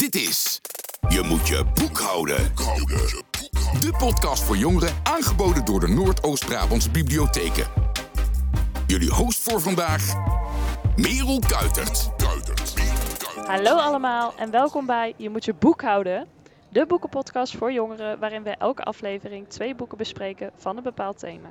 Dit 0.00 0.14
is 0.14 0.60
Je 1.08 1.22
moet 1.22 1.48
je 1.48 1.64
boek 1.74 1.98
houden. 1.98 2.54
De 3.80 3.94
podcast 3.98 4.42
voor 4.42 4.56
jongeren 4.56 4.94
aangeboden 5.02 5.64
door 5.64 5.80
de 5.80 5.88
Noordoost-Brabantse 5.88 6.90
bibliotheken. 6.90 7.66
Jullie 8.86 9.10
host 9.10 9.42
voor 9.42 9.60
vandaag, 9.60 10.14
Merel 10.96 11.38
Kuitert. 11.46 12.10
Hallo 13.46 13.76
allemaal 13.76 14.32
en 14.36 14.50
welkom 14.50 14.86
bij 14.86 15.14
Je 15.16 15.30
moet 15.30 15.44
je 15.44 15.54
boek 15.54 15.82
houden. 15.82 16.26
De 16.68 16.86
boekenpodcast 16.86 17.56
voor 17.56 17.72
jongeren 17.72 18.18
waarin 18.18 18.42
we 18.42 18.50
elke 18.50 18.82
aflevering 18.82 19.48
twee 19.48 19.74
boeken 19.74 19.98
bespreken 19.98 20.50
van 20.56 20.76
een 20.76 20.82
bepaald 20.82 21.18
thema. 21.18 21.50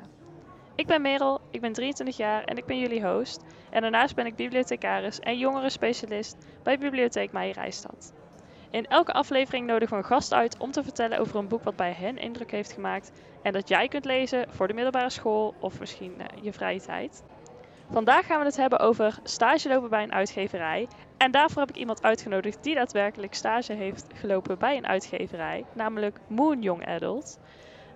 Ik 0.76 0.88
ben 0.88 1.02
Merel, 1.02 1.42
ik 1.52 1.62
ben 1.62 1.74
23 1.74 2.18
jaar 2.18 2.44
en 2.44 2.58
ik 2.58 2.66
ben 2.66 2.80
jullie 2.80 3.08
host. 3.08 3.42
En 3.70 3.82
daarnaast 3.82 4.16
ben 4.16 4.26
ik 4.26 4.36
bibliothecaris 4.36 5.20
en 5.20 5.38
jongerenspecialist 5.38 6.38
bij 6.64 6.78
Bibliotheek 6.78 7.32
Meijerijstad. 7.32 8.14
In 8.72 8.88
elke 8.88 9.14
aflevering 9.14 9.68
nodigen 9.68 9.98
we 9.98 10.04
een 10.04 10.10
gast 10.10 10.34
uit 10.34 10.58
om 10.58 10.72
te 10.72 10.84
vertellen 10.84 11.20
over 11.20 11.36
een 11.36 11.48
boek 11.48 11.64
wat 11.64 11.76
bij 11.76 11.92
hen 11.92 12.18
indruk 12.18 12.52
heeft 12.52 12.72
gemaakt 12.72 13.12
en 13.44 13.54
dat 13.54 13.68
jij 13.68 13.88
kunt 13.88 14.06
lezen 14.06 14.46
voor 14.50 14.68
de 14.68 14.74
middelbare 14.74 15.10
school 15.10 15.54
of 15.60 15.80
misschien 15.80 16.14
uh, 16.18 16.26
je 16.42 16.54
vrije 16.54 16.82
tijd. 16.82 17.24
Vandaag 17.92 18.26
gaan 18.26 18.40
we 18.40 18.46
het 18.46 18.58
hebben 18.58 18.80
over 18.80 19.20
stage 19.24 19.70
lopen 19.70 19.90
bij 19.90 20.04
een 20.04 20.14
uitgeverij. 20.14 20.88
En 21.18 21.32
daarvoor 21.32 21.62
heb 21.62 21.70
ik 21.70 21.76
iemand 21.76 22.04
uitgenodigd 22.04 22.64
die 22.64 22.76
daadwerkelijk 22.76 23.34
stage 23.34 23.74
heeft 23.74 24.06
gelopen 24.14 24.58
bij 24.58 24.78
een 24.78 24.88
uitgeverij, 24.88 25.66
namelijk 25.74 26.20
Moon 26.28 26.62
Young 26.62 26.88
Adult. 26.88 27.40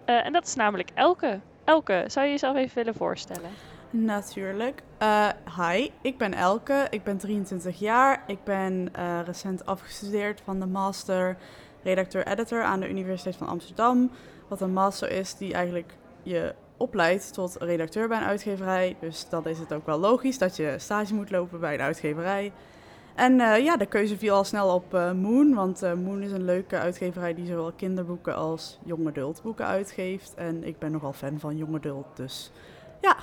Uh, 0.06 0.26
en 0.26 0.34
dat 0.34 0.46
is 0.46 0.56
namelijk 0.56 0.90
Elke. 0.94 1.40
Elke, 1.64 2.04
zou 2.08 2.26
je 2.26 2.32
jezelf 2.32 2.56
even 2.56 2.76
willen 2.76 2.96
voorstellen? 2.96 3.50
Natuurlijk. 3.94 4.82
Uh, 5.02 5.30
hi, 5.58 5.90
ik 6.02 6.18
ben 6.18 6.34
Elke. 6.34 6.88
Ik 6.90 7.04
ben 7.04 7.18
23 7.18 7.80
jaar. 7.80 8.24
Ik 8.28 8.44
ben 8.44 8.92
uh, 8.98 9.20
recent 9.26 9.66
afgestudeerd 9.66 10.42
van 10.42 10.60
de 10.60 10.66
master 10.66 11.38
redacteur-editor 11.84 12.64
aan 12.64 12.80
de 12.80 12.90
Universiteit 12.90 13.36
van 13.36 13.48
Amsterdam. 13.48 14.12
Wat 14.48 14.62
een 14.62 14.74
master 14.74 15.12
is 15.12 15.36
die 15.36 15.54
eigenlijk 15.54 15.94
je 16.24 16.56
opleidt 16.78 17.34
tot 17.34 17.56
redacteur 17.60 18.08
bij 18.08 18.18
een 18.18 18.24
uitgeverij. 18.24 18.96
Dus 19.00 19.30
dan 19.30 19.46
is 19.46 19.60
het 19.60 19.74
ook 19.74 19.86
wel 19.86 20.00
logisch 20.00 20.38
dat 20.38 20.56
je 20.56 20.76
stage 20.78 21.14
moet 21.14 21.32
lopen 21.32 21.60
bij 21.60 21.74
een 21.74 21.82
uitgeverij. 21.82 22.52
En 23.16 23.40
uh, 23.40 23.64
ja, 23.64 23.78
de 23.78 23.86
keuze 23.86 24.18
viel 24.18 24.36
al 24.36 24.44
snel 24.44 24.74
op 24.74 24.92
Moon. 25.16 25.54
Want 25.54 25.82
Moon 25.82 26.22
is 26.22 26.32
een 26.32 26.46
leuke 26.46 26.78
uitgeverij 26.78 27.34
die 27.34 27.46
zowel 27.46 27.72
kinderboeken 27.72 28.36
als 28.36 28.80
young 28.84 29.08
adult 29.08 29.42
boeken 29.44 29.66
uitgeeft. 29.66 30.34
En 30.34 30.64
ik 30.64 30.80
ben 30.80 30.92
nogal 30.92 31.14
fan 31.14 31.40
van 31.40 31.58
young 31.58 31.76
adult, 31.76 32.08
dus 32.16 32.52
ja. 33.02 33.16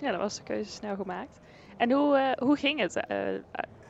Ja, 0.00 0.10
dan 0.10 0.20
was 0.20 0.36
de 0.36 0.42
keuze 0.42 0.70
snel 0.70 0.96
gemaakt. 0.96 1.40
En 1.76 1.92
hoe, 1.92 2.36
hoe 2.38 2.56
ging 2.56 2.80
het, 2.80 3.00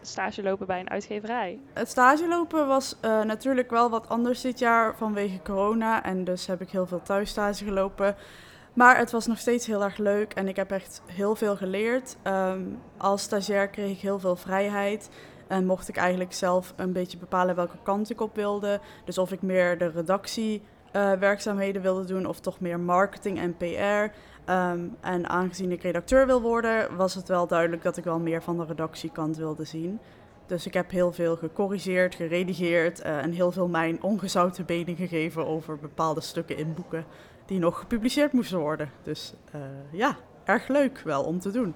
stage 0.01 0.43
lopen 0.43 0.67
bij 0.67 0.81
een 0.81 0.91
uitgeverij? 0.91 1.59
Het 1.73 1.89
stage 1.89 2.29
lopen 2.29 2.67
was 2.67 2.97
natuurlijk 3.03 3.71
wel 3.71 3.91
wat 3.91 4.09
anders 4.09 4.41
dit 4.41 4.59
jaar 4.59 4.97
vanwege 4.97 5.43
corona. 5.43 6.03
En 6.05 6.25
dus 6.25 6.47
heb 6.47 6.61
ik 6.61 6.71
heel 6.71 6.87
veel 6.87 7.03
thuisstage 7.03 7.65
gelopen. 7.65 8.17
Maar 8.73 8.97
het 8.97 9.11
was 9.11 9.27
nog 9.27 9.39
steeds 9.39 9.67
heel 9.67 9.85
erg 9.85 9.97
leuk 9.97 10.33
en 10.33 10.49
ik 10.49 10.57
heb 10.57 10.71
echt 10.71 11.03
heel 11.07 11.37
veel 11.37 11.57
geleerd. 11.57 12.17
Um, 12.25 12.79
als 12.97 13.23
stagiair 13.23 13.69
kreeg 13.69 13.91
ik 13.91 14.01
heel 14.01 14.19
veel 14.19 14.37
vrijheid. 14.37 15.11
En 15.47 15.67
mocht 15.67 15.89
ik 15.89 15.97
eigenlijk 15.97 16.33
zelf 16.33 16.73
een 16.77 16.93
beetje 16.93 17.19
bepalen 17.19 17.55
welke 17.55 17.77
kant 17.83 18.11
ik 18.11 18.21
op 18.21 18.35
wilde. 18.35 18.81
Dus 19.05 19.19
of 19.19 19.33
ik 19.33 19.43
meer 19.43 19.79
de 19.79 19.87
redactiewerkzaamheden 19.87 21.83
uh, 21.83 21.83
wilde 21.83 22.05
doen 22.05 22.27
of 22.27 22.41
toch 22.41 22.61
meer 22.61 22.81
marketing 22.81 23.39
en 23.39 23.57
PR. 23.57 24.15
Um, 24.51 24.97
en 25.01 25.29
aangezien 25.29 25.73
ik 25.73 25.83
redacteur 25.83 26.27
wil 26.27 26.41
worden, 26.41 26.97
was 26.97 27.15
het 27.15 27.29
wel 27.29 27.47
duidelijk 27.47 27.83
dat 27.83 27.97
ik 27.97 28.05
wel 28.05 28.19
meer 28.19 28.43
van 28.43 28.57
de 28.57 28.65
redactiekant 28.65 29.37
wilde 29.37 29.65
zien. 29.65 29.99
Dus 30.47 30.67
ik 30.67 30.75
heb 30.75 30.91
heel 30.91 31.13
veel 31.13 31.37
gecorrigeerd, 31.37 32.15
geredigeerd 32.15 33.05
uh, 33.05 33.19
en 33.19 33.33
heel 33.33 33.53
veel 33.53 33.69
mijn 33.69 34.03
ongezouten 34.03 34.65
benen 34.65 34.97
gegeven 34.97 35.47
over 35.47 35.79
bepaalde 35.79 36.21
stukken 36.21 36.57
in 36.57 36.75
boeken 36.75 37.05
die 37.47 37.59
nog 37.59 37.79
gepubliceerd 37.79 38.33
moesten 38.33 38.59
worden. 38.59 38.91
Dus 39.03 39.33
uh, 39.55 39.61
ja, 39.93 40.17
erg 40.45 40.69
leuk 40.69 41.01
wel 41.05 41.23
om 41.25 41.39
te 41.39 41.51
doen. 41.51 41.75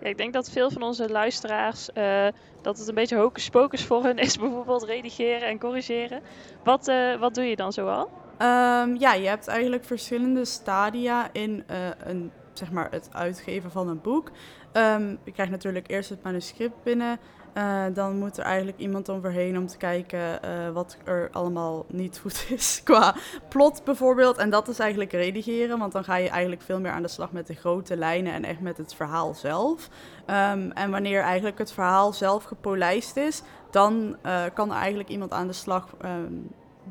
Ja, 0.00 0.08
ik 0.08 0.16
denk 0.16 0.32
dat 0.32 0.50
veel 0.50 0.70
van 0.70 0.82
onze 0.82 1.10
luisteraars 1.10 1.88
uh, 1.94 2.26
dat 2.62 2.78
het 2.78 2.88
een 2.88 2.94
beetje 2.94 3.16
hocus 3.16 3.50
pocus 3.50 3.84
voor 3.84 4.04
hun 4.04 4.18
is, 4.18 4.38
bijvoorbeeld 4.46 4.82
redigeren 4.84 5.48
en 5.48 5.58
corrigeren. 5.58 6.22
Wat, 6.64 6.90
wat 7.18 7.34
doe 7.34 7.44
je 7.44 7.56
dan 7.56 7.72
zoal? 7.72 8.10
Um, 8.38 8.96
ja, 8.96 9.14
je 9.14 9.28
hebt 9.28 9.46
eigenlijk 9.48 9.84
verschillende 9.84 10.44
stadia 10.44 11.32
in 11.32 11.64
een, 12.04 12.32
zeg 12.52 12.70
maar, 12.70 12.90
het 12.90 13.08
uitgeven 13.12 13.70
van 13.70 13.88
een 13.88 14.00
boek. 14.00 14.30
Um, 14.72 15.18
je 15.24 15.32
krijgt 15.32 15.52
natuurlijk 15.52 15.90
eerst 15.90 16.10
het 16.10 16.22
manuscript 16.22 16.82
binnen. 16.82 17.18
Uh, 17.56 17.84
dan 17.94 18.18
moet 18.18 18.36
er 18.36 18.44
eigenlijk 18.44 18.78
iemand 18.78 19.10
overheen 19.10 19.58
om 19.58 19.66
te 19.66 19.76
kijken 19.76 20.18
uh, 20.44 20.70
wat 20.72 20.96
er 21.04 21.28
allemaal 21.32 21.84
niet 21.88 22.18
goed 22.18 22.46
is 22.56 22.80
qua 22.84 23.14
plot 23.48 23.84
bijvoorbeeld. 23.84 24.36
En 24.36 24.50
dat 24.50 24.68
is 24.68 24.78
eigenlijk 24.78 25.12
redigeren, 25.12 25.78
want 25.78 25.92
dan 25.92 26.04
ga 26.04 26.16
je 26.16 26.28
eigenlijk 26.28 26.62
veel 26.62 26.80
meer 26.80 26.90
aan 26.90 27.02
de 27.02 27.08
slag 27.08 27.32
met 27.32 27.46
de 27.46 27.54
grote 27.54 27.96
lijnen 27.96 28.32
en 28.32 28.44
echt 28.44 28.60
met 28.60 28.76
het 28.76 28.94
verhaal 28.94 29.34
zelf. 29.34 29.88
Um, 30.26 30.72
en 30.72 30.90
wanneer 30.90 31.22
eigenlijk 31.22 31.58
het 31.58 31.72
verhaal 31.72 32.12
zelf 32.12 32.44
gepolijst 32.44 33.16
is, 33.16 33.42
dan 33.70 34.16
kan 34.54 34.70
er 34.70 34.76
eigenlijk 34.76 35.08
iemand 35.08 35.32
aan 35.32 35.46
de 35.46 35.52
slag 35.52 35.88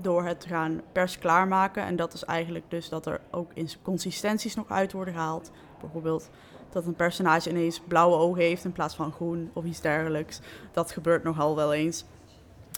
door 0.02 0.24
het 0.24 0.40
te 0.40 0.48
gaan 0.48 0.82
pers 0.92 1.20
klaarmaken. 1.20 1.84
En 1.84 1.96
dat 1.96 2.14
is 2.14 2.24
eigenlijk 2.24 2.66
dus 2.70 2.90
dat 2.90 3.06
er 3.06 3.22
ook 3.32 3.52
consistenties 3.82 4.56
nog 4.56 4.70
uit 4.70 4.92
worden 4.92 5.14
gehaald. 5.14 5.52
Bijvoorbeeld 5.82 6.30
dat 6.70 6.86
een 6.86 6.96
personage 6.96 7.50
ineens 7.50 7.82
blauwe 7.88 8.16
ogen 8.16 8.42
heeft 8.42 8.66
in 8.66 8.72
plaats 8.72 8.96
van 8.96 9.12
groen 9.12 9.50
of 9.54 9.66
iets 9.66 9.82
dergelijks. 9.82 10.40
Dat 10.72 10.92
gebeurt 10.92 11.24
nogal 11.24 11.56
wel 11.56 11.74
eens. 11.74 12.06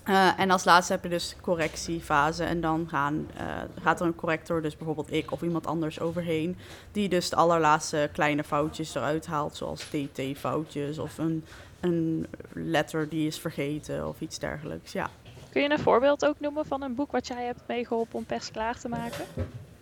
Uh, 0.09 0.39
en 0.39 0.51
als 0.51 0.63
laatste 0.63 0.93
heb 0.93 1.03
je 1.03 1.09
dus 1.09 1.35
correctiefase. 1.41 2.43
En 2.43 2.61
dan 2.61 2.85
gaan, 2.89 3.27
uh, 3.37 3.81
gaat 3.81 3.99
er 3.99 4.05
een 4.05 4.15
corrector, 4.15 4.61
dus 4.61 4.77
bijvoorbeeld 4.77 5.11
ik 5.11 5.31
of 5.31 5.41
iemand 5.41 5.67
anders 5.67 5.99
overheen. 5.99 6.57
Die 6.91 7.09
dus 7.09 7.29
de 7.29 7.35
allerlaatste 7.35 8.09
kleine 8.13 8.43
foutjes 8.43 8.95
eruit 8.95 9.25
haalt. 9.25 9.55
Zoals 9.55 9.89
TT-foutjes 9.89 10.97
of 10.97 11.17
een, 11.17 11.45
een 11.79 12.27
letter 12.53 13.09
die 13.09 13.27
is 13.27 13.39
vergeten 13.39 14.07
of 14.07 14.21
iets 14.21 14.39
dergelijks. 14.39 14.91
Ja. 14.91 15.09
Kun 15.57 15.65
je 15.65 15.71
een 15.71 15.79
voorbeeld 15.79 16.25
ook 16.25 16.39
noemen 16.39 16.65
van 16.65 16.81
een 16.81 16.95
boek 16.95 17.11
wat 17.11 17.27
jij 17.27 17.45
hebt 17.45 17.61
meegeholpen 17.67 18.15
om 18.15 18.25
pers 18.25 18.51
klaar 18.51 18.79
te 18.79 18.89
maken? 18.89 19.25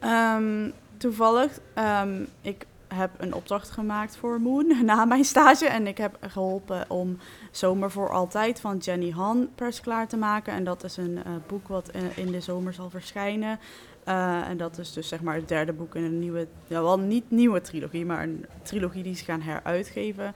Um, 0.03 0.73
toevallig, 0.97 1.59
um, 2.03 2.27
ik 2.41 2.65
heb 2.87 3.11
een 3.17 3.33
opdracht 3.33 3.69
gemaakt 3.69 4.15
voor 4.17 4.41
Moon 4.41 4.73
na 4.85 5.05
mijn 5.05 5.23
stage. 5.23 5.67
En 5.67 5.87
ik 5.87 5.97
heb 5.97 6.17
geholpen 6.21 6.89
om 6.89 7.17
Zomer 7.51 7.91
voor 7.91 8.09
Altijd 8.09 8.59
van 8.59 8.77
Jenny 8.77 9.11
Han 9.11 9.49
pers 9.55 9.81
klaar 9.81 10.07
te 10.07 10.17
maken. 10.17 10.53
En 10.53 10.63
dat 10.63 10.83
is 10.83 10.97
een 10.97 11.19
uh, 11.27 11.33
boek 11.47 11.67
wat 11.67 11.89
in, 11.91 12.11
in, 12.15 12.31
de 12.31 12.41
zomer 12.41 12.73
zal 12.73 12.89
verschijnen. 12.89 13.59
Uh, 14.07 14.47
en 14.47 14.57
dat 14.57 14.77
is 14.77 14.93
dus 14.93 15.07
zeg 15.07 15.21
maar 15.21 15.35
het 15.35 15.47
derde 15.47 15.73
boek 15.73 15.95
in 15.95 16.03
een 16.03 16.19
nieuwe, 16.19 16.47
wel 16.67 16.99
niet 16.99 17.31
nieuwe 17.31 17.61
trilogie, 17.61 18.05
maar 18.05 18.23
een 18.23 18.45
trilogie 18.61 19.03
die 19.03 19.15
ze 19.15 19.23
gaan 19.23 19.41
heruitgeven. 19.41 20.33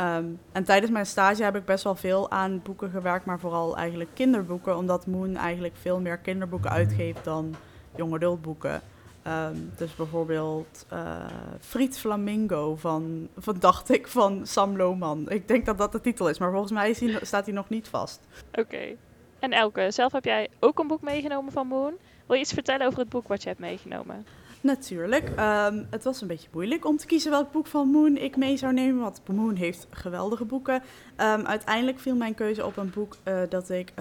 Um, 0.00 0.40
en 0.52 0.64
tijdens 0.64 0.92
mijn 0.92 1.06
stage 1.06 1.42
heb 1.42 1.56
ik 1.56 1.64
best 1.64 1.84
wel 1.84 1.94
veel 1.94 2.30
aan 2.30 2.62
boeken 2.62 2.90
gewerkt, 2.90 3.24
maar 3.24 3.40
vooral 3.40 3.76
eigenlijk 3.76 4.10
kinderboeken, 4.14 4.76
omdat 4.76 5.06
Moon 5.06 5.36
eigenlijk 5.36 5.74
veel 5.76 6.00
meer 6.00 6.18
kinderboeken 6.18 6.70
uitgeeft 6.70 7.24
dan 7.24 7.54
jonge 7.96 8.14
adultboeken. 8.14 8.80
Um, 9.26 9.72
dus 9.76 9.94
bijvoorbeeld 9.94 10.86
uh, 10.92 11.26
Friet 11.60 11.98
Flamingo 11.98 12.76
van, 12.76 13.28
van, 13.38 13.56
dacht 13.58 13.90
ik, 13.90 14.06
van 14.06 14.46
Sam 14.46 14.76
Lohman. 14.76 15.30
Ik 15.30 15.48
denk 15.48 15.66
dat 15.66 15.78
dat 15.78 15.92
de 15.92 16.00
titel 16.00 16.28
is, 16.28 16.38
maar 16.38 16.50
volgens 16.50 16.72
mij 16.72 17.18
staat 17.22 17.44
hij 17.44 17.54
nog 17.54 17.68
niet 17.68 17.88
vast. 17.88 18.20
Oké. 18.52 18.96
En 19.38 19.52
Elke, 19.52 19.90
zelf 19.90 20.12
heb 20.12 20.24
jij 20.24 20.48
ook 20.60 20.78
een 20.78 20.86
boek 20.86 21.02
meegenomen 21.02 21.52
van 21.52 21.66
Moon. 21.66 21.92
Wil 22.26 22.36
je 22.36 22.42
iets 22.42 22.52
vertellen 22.52 22.86
over 22.86 22.98
het 22.98 23.08
boek 23.08 23.28
wat 23.28 23.42
je 23.42 23.48
hebt 23.48 23.60
meegenomen? 23.60 24.26
Natuurlijk. 24.64 25.28
Um, 25.28 25.86
het 25.90 26.04
was 26.04 26.20
een 26.20 26.28
beetje 26.28 26.48
moeilijk 26.52 26.84
om 26.84 26.96
te 26.96 27.06
kiezen 27.06 27.30
welk 27.30 27.52
boek 27.52 27.66
van 27.66 27.88
Moon 27.88 28.16
ik 28.16 28.36
mee 28.36 28.56
zou 28.56 28.72
nemen. 28.72 29.02
Want 29.02 29.20
Moon 29.32 29.54
heeft 29.54 29.86
geweldige 29.90 30.44
boeken. 30.44 30.74
Um, 30.74 31.46
uiteindelijk 31.46 31.98
viel 31.98 32.16
mijn 32.16 32.34
keuze 32.34 32.66
op 32.66 32.76
een 32.76 32.90
boek 32.90 33.16
uh, 33.24 33.40
dat 33.48 33.70
ik 33.70 33.92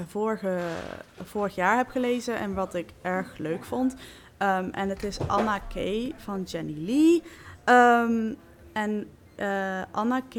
vorig 1.26 1.56
jaar 1.56 1.78
heb 1.78 1.88
gelezen 1.88 2.38
en 2.38 2.54
wat 2.54 2.74
ik 2.74 2.90
erg 3.02 3.38
leuk 3.38 3.64
vond. 3.64 3.94
Um, 3.94 4.70
en 4.70 4.90
het 4.90 5.04
is 5.04 5.28
Anna 5.28 5.60
K. 5.60 5.74
van 6.18 6.44
Jenny 6.44 6.76
Lee. 6.78 7.24
En 8.74 9.08
uh, 9.40 9.82
Anna 9.92 10.20
K. 10.20 10.36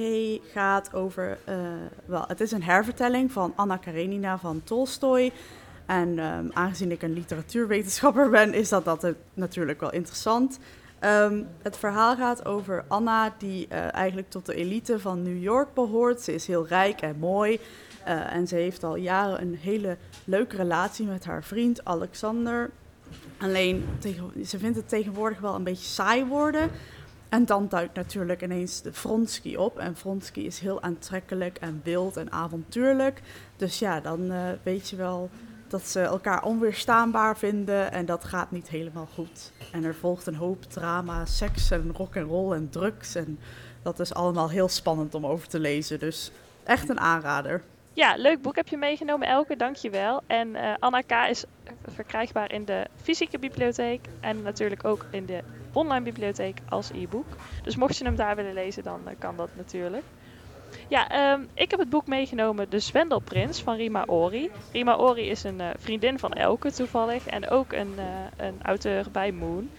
gaat 0.52 0.94
over. 0.94 1.38
Uh, 1.48 1.56
wel, 2.04 2.24
het 2.26 2.40
is 2.40 2.52
een 2.52 2.62
hervertelling 2.62 3.32
van 3.32 3.52
Anna 3.56 3.76
Karenina 3.76 4.38
van 4.38 4.60
Tolstoy. 4.64 5.32
En 5.86 6.18
um, 6.18 6.50
aangezien 6.52 6.90
ik 6.90 7.02
een 7.02 7.12
literatuurwetenschapper 7.12 8.30
ben, 8.30 8.54
is 8.54 8.68
dat, 8.68 8.84
dat 8.84 9.14
natuurlijk 9.34 9.80
wel 9.80 9.92
interessant. 9.92 10.58
het 11.62 11.76
verhaal 11.76 12.16
gaat 12.16 12.46
over 12.46 12.84
Anna, 12.88 13.34
die 13.38 13.68
uh, 13.72 13.94
eigenlijk 13.94 14.30
tot 14.30 14.46
de 14.46 14.54
elite 14.54 15.00
van 15.00 15.22
New 15.22 15.42
York 15.42 15.74
behoort. 15.74 16.20
Ze 16.20 16.34
is 16.34 16.46
heel 16.46 16.66
rijk 16.66 17.00
en 17.00 17.16
mooi. 17.18 17.60
en 18.04 18.48
ze 18.48 18.54
heeft 18.54 18.84
al 18.84 18.96
jaren 18.96 19.40
een 19.40 19.58
hele 19.60 19.96
leuke 20.24 20.56
relatie 20.56 21.06
met 21.06 21.24
haar 21.24 21.44
vriend 21.44 21.84
Alexander. 21.84 22.70
Alleen, 23.38 23.84
ze 24.44 24.58
vindt 24.58 24.76
het 24.76 24.88
tegenwoordig 24.88 25.40
wel 25.40 25.54
een 25.54 25.64
beetje 25.64 25.84
saai 25.84 26.24
worden. 26.24 26.70
En 27.34 27.44
dan 27.44 27.68
duikt 27.68 27.94
natuurlijk 27.94 28.42
ineens 28.42 28.82
de 28.82 28.92
Vronsky 28.92 29.54
op. 29.54 29.78
En 29.78 29.96
Vronsky 29.96 30.40
is 30.40 30.58
heel 30.58 30.82
aantrekkelijk 30.82 31.58
en 31.58 31.80
wild 31.84 32.16
en 32.16 32.32
avontuurlijk. 32.32 33.20
Dus 33.56 33.78
ja, 33.78 34.00
dan 34.00 34.20
uh, 34.32 34.38
weet 34.62 34.90
je 34.90 34.96
wel 34.96 35.30
dat 35.74 35.86
ze 35.86 36.00
elkaar 36.00 36.42
onweerstaanbaar 36.42 37.36
vinden 37.36 37.92
en 37.92 38.06
dat 38.06 38.24
gaat 38.24 38.50
niet 38.50 38.68
helemaal 38.68 39.08
goed. 39.14 39.52
En 39.72 39.84
er 39.84 39.94
volgt 39.94 40.26
een 40.26 40.34
hoop 40.34 40.62
drama, 40.62 41.24
seks 41.24 41.70
en 41.70 41.92
rock 41.96 42.14
en 42.14 42.22
roll 42.22 42.52
en 42.52 42.70
drugs 42.70 43.14
en 43.14 43.38
dat 43.82 44.00
is 44.00 44.14
allemaal 44.14 44.50
heel 44.50 44.68
spannend 44.68 45.14
om 45.14 45.26
over 45.26 45.48
te 45.48 45.58
lezen. 45.58 45.98
Dus 45.98 46.30
echt 46.64 46.88
een 46.88 47.00
aanrader. 47.00 47.62
Ja, 47.92 48.14
leuk 48.16 48.42
boek 48.42 48.56
heb 48.56 48.68
je 48.68 48.76
meegenomen, 48.76 49.28
Elke. 49.28 49.56
Dankjewel. 49.56 50.22
En 50.26 50.48
uh, 50.48 50.74
Anna 50.78 51.00
K. 51.00 51.12
is 51.28 51.44
verkrijgbaar 51.86 52.52
in 52.52 52.64
de 52.64 52.86
fysieke 53.02 53.38
bibliotheek 53.38 54.06
en 54.20 54.42
natuurlijk 54.42 54.84
ook 54.84 55.06
in 55.10 55.26
de 55.26 55.42
online 55.72 56.04
bibliotheek 56.04 56.58
als 56.68 56.90
e-book. 56.90 57.26
Dus 57.62 57.76
mocht 57.76 57.96
je 57.96 58.04
hem 58.04 58.16
daar 58.16 58.36
willen 58.36 58.54
lezen, 58.54 58.82
dan 58.82 59.00
uh, 59.04 59.10
kan 59.18 59.36
dat 59.36 59.48
natuurlijk. 59.56 60.04
Ja, 60.88 61.32
um, 61.32 61.48
ik 61.54 61.70
heb 61.70 61.80
het 61.80 61.90
boek 61.90 62.06
meegenomen 62.06 62.70
De 62.70 62.78
Zwendelprins 62.78 63.62
van 63.62 63.76
Rima 63.76 64.04
Ori. 64.06 64.50
Rima 64.72 64.96
Ori 64.96 65.28
is 65.28 65.44
een 65.44 65.60
uh, 65.60 65.68
vriendin 65.78 66.18
van 66.18 66.32
Elke 66.32 66.72
toevallig 66.72 67.26
en 67.26 67.48
ook 67.48 67.72
een, 67.72 67.92
uh, 67.96 68.04
een 68.46 68.62
auteur 68.62 69.06
bij 69.12 69.32
Moon. 69.32 69.70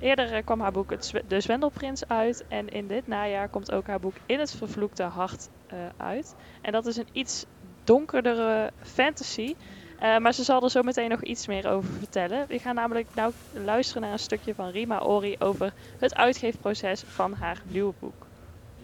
Eerder 0.00 0.36
uh, 0.36 0.44
kwam 0.44 0.60
haar 0.60 0.72
boek 0.72 0.90
het 0.90 1.12
De 1.28 1.40
Zwendelprins 1.40 2.08
uit 2.08 2.44
en 2.48 2.68
in 2.68 2.86
dit 2.86 3.06
najaar 3.06 3.48
komt 3.48 3.72
ook 3.72 3.86
haar 3.86 4.00
boek 4.00 4.14
In 4.26 4.38
het 4.38 4.56
Vervloekte 4.56 5.02
Hart 5.02 5.48
uit. 5.96 6.34
En 6.62 6.72
dat 6.72 6.86
is 6.86 6.96
een 6.96 7.08
iets 7.12 7.46
donkerdere 7.84 8.70
fantasy. 8.82 9.54
maar 9.98 10.32
ze 10.32 10.42
zal 10.42 10.62
er 10.62 10.70
zo 10.70 10.82
meteen 10.82 11.08
nog 11.08 11.22
iets 11.22 11.46
meer 11.46 11.68
over 11.68 11.90
vertellen. 11.90 12.46
We 12.48 12.58
gaan 12.58 12.74
namelijk 12.74 13.06
nou 13.14 13.32
luisteren 13.64 14.02
naar 14.02 14.12
een 14.12 14.18
stukje 14.18 14.54
van 14.54 14.68
Rima 14.68 15.00
Ori 15.00 15.36
over 15.38 15.72
het 15.98 16.14
uitgeefproces 16.14 17.02
van 17.06 17.32
haar 17.32 17.62
nieuwe 17.66 17.94
boek. 17.98 18.23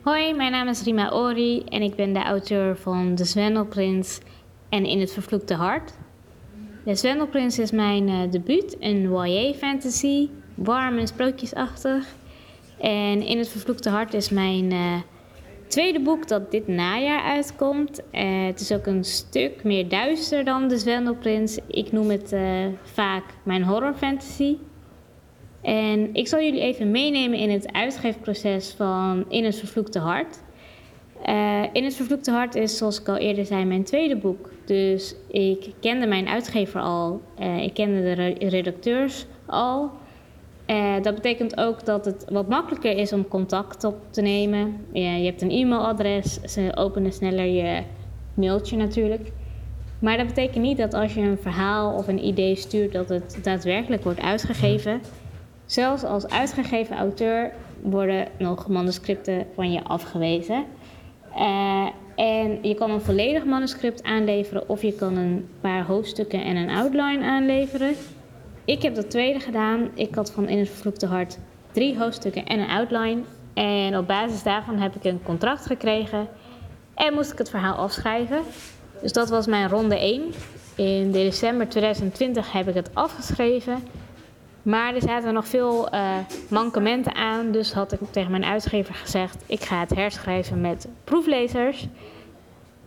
Hoi, 0.03 0.35
mijn 0.35 0.53
naam 0.53 0.69
is 0.69 0.83
Rima 0.83 1.11
Ori 1.11 1.63
en 1.65 1.83
ik 1.83 1.95
ben 1.95 2.13
de 2.13 2.23
auteur 2.23 2.77
van 2.77 3.15
De 3.15 3.25
Zwendelprins 3.25 4.19
en 4.69 4.85
In 4.85 5.01
het 5.01 5.13
Vervloekte 5.13 5.55
Hart. 5.55 5.93
De 6.85 6.95
Zwendelprins 6.95 7.59
is 7.59 7.71
mijn 7.71 8.09
uh, 8.09 8.31
debuut, 8.31 8.77
een 8.79 9.03
YA 9.27 9.53
fantasy, 9.53 10.29
warm 10.55 10.99
en 10.99 11.07
sprookjesachtig. 11.07 12.07
En 12.79 13.23
In 13.23 13.39
het 13.39 13.49
Vervloekte 13.49 13.91
Hart 13.91 14.15
is 14.15 14.31
mijn 14.31 14.73
uh, 14.73 14.95
tweede 15.67 16.01
boek 16.01 16.29
dat 16.29 16.51
dit 16.51 16.69
najaar 16.69 17.23
uitkomt. 17.23 18.01
Uh, 18.13 18.47
het 18.47 18.61
is 18.61 18.73
ook 18.73 18.87
een 18.87 19.05
stuk 19.05 19.65
meer 19.65 19.89
duister 19.89 20.45
dan 20.45 20.69
De 20.69 20.79
Zwendelprins. 20.79 21.59
Ik 21.67 21.93
noem 21.93 22.11
het 22.11 22.35
vaak 22.83 23.25
mijn 23.43 23.63
horror 23.63 23.95
fantasy. 23.95 24.57
En 25.63 26.09
ik 26.13 26.29
zal 26.29 26.41
jullie 26.41 26.61
even 26.61 26.91
meenemen 26.91 27.39
in 27.39 27.51
het 27.51 27.73
uitgeefproces 27.73 28.71
van 28.71 29.25
In 29.29 29.45
het 29.45 29.57
Vervloekte 29.57 29.99
Hart. 29.99 30.39
Uh, 31.29 31.63
in 31.73 31.85
het 31.85 31.95
Vervloekte 31.95 32.31
Hart 32.31 32.55
is, 32.55 32.77
zoals 32.77 33.01
ik 33.01 33.09
al 33.09 33.17
eerder 33.17 33.47
zei, 33.47 33.65
mijn 33.65 33.85
tweede 33.85 34.17
boek. 34.17 34.51
Dus 34.65 35.15
ik 35.29 35.73
kende 35.81 36.07
mijn 36.07 36.29
uitgever 36.29 36.81
al. 36.81 37.21
Uh, 37.41 37.63
ik 37.63 37.75
kende 37.75 38.03
de 38.03 38.13
re 38.13 38.35
redacteurs 38.39 39.27
al. 39.47 39.91
Uh, 40.67 40.95
dat 41.03 41.15
betekent 41.15 41.57
ook 41.57 41.85
dat 41.85 42.05
het 42.05 42.25
wat 42.29 42.49
makkelijker 42.49 42.97
is 42.97 43.13
om 43.13 43.29
contact 43.29 43.85
op 43.85 43.97
te 44.11 44.21
nemen. 44.21 44.87
Je 44.93 45.01
hebt 45.01 45.43
een 45.43 45.51
e-mailadres, 45.51 46.41
ze 46.43 46.73
openen 46.75 47.13
sneller 47.13 47.45
je 47.45 47.83
mailtje 48.35 48.77
natuurlijk. 48.77 49.33
Maar 49.99 50.17
dat 50.17 50.27
betekent 50.27 50.65
niet 50.65 50.77
dat 50.77 50.95
als 50.95 51.15
je 51.15 51.21
een 51.21 51.39
verhaal 51.39 51.95
of 51.95 52.09
een 52.09 52.25
idee 52.25 52.57
stuurt, 52.57 52.93
dat 52.93 53.09
het 53.09 53.39
daadwerkelijk 53.43 54.05
wordt 54.05 54.21
uitgegeven. 54.21 55.01
Zelfs 55.71 56.05
als 56.05 56.29
uitgegeven 56.29 56.97
auteur 56.97 57.53
worden 57.83 58.29
nog 58.39 58.69
manuscripten 58.69 59.47
van 59.55 59.73
je 59.73 59.85
afgewezen. 59.85 60.65
Uh, 61.37 61.87
en 62.17 62.59
je 62.63 62.75
kan 62.75 62.91
een 62.91 63.01
volledig 63.01 63.45
manuscript 63.45 64.03
aanleveren 64.03 64.69
of 64.69 64.83
je 64.83 64.93
kan 64.93 65.17
een 65.17 65.49
paar 65.61 65.85
hoofdstukken 65.85 66.45
en 66.45 66.57
een 66.57 66.71
outline 66.71 67.25
aanleveren. 67.25 67.95
Ik 68.65 68.83
heb 68.83 68.95
dat 68.95 69.11
tweede 69.11 69.41
gedaan. 69.41 69.91
Ik 69.95 70.15
had 70.15 70.33
van 70.33 70.49
In 70.49 70.59
het 70.59 70.69
Vervloekte 70.69 71.07
Hart 71.07 71.39
drie 71.73 71.99
hoofdstukken 71.99 72.47
en 72.47 72.59
een 72.59 72.71
outline. 72.71 73.21
En 73.55 73.97
op 73.97 74.07
basis 74.07 74.43
daarvan 74.43 74.79
heb 74.79 74.95
ik 74.95 75.05
een 75.05 75.23
contract 75.23 75.67
gekregen 75.67 76.29
en 76.95 77.15
moest 77.15 77.33
ik 77.33 77.39
het 77.39 77.51
verhaal 77.51 77.75
afschrijven. 77.75 78.41
Dus 79.03 79.13
dat 79.13 79.29
was 79.29 79.47
mijn 79.47 79.69
ronde 79.69 79.99
1. 79.99 80.23
In 80.75 81.13
december 81.13 81.69
2020 81.69 82.53
heb 82.53 82.69
ik 82.69 82.75
het 82.75 82.95
afgeschreven. 82.95 83.83
Maar 84.71 84.95
er 84.95 85.03
zaten 85.03 85.35
nog 85.35 85.49
veel 85.49 85.95
uh, 85.95 86.17
mankementen 86.49 87.15
aan. 87.15 87.51
Dus 87.51 87.73
had 87.73 87.93
ik 87.93 88.01
tegen 88.11 88.31
mijn 88.31 88.45
uitgever 88.45 88.95
gezegd: 88.95 89.43
ik 89.47 89.61
ga 89.61 89.81
het 89.81 89.95
herschrijven 89.95 90.61
met 90.61 90.89
proeflezers. 91.05 91.89